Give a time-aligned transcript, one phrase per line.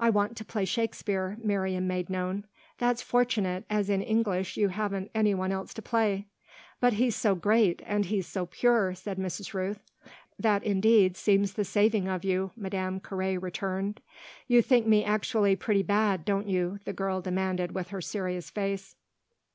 [0.00, 2.46] I want to play Shakespeare," Miriam made known.
[2.78, 6.28] "That's fortunate, as in English you haven't any one else to play."
[6.80, 9.52] "But he's so great and he's so pure!" said Mrs.
[9.52, 9.80] Rooth.
[10.38, 14.00] "That indeed seems the saving of you," Madame Carré returned.
[14.48, 18.96] "You think me actually pretty bad, don't you?" the girl demanded with her serious face.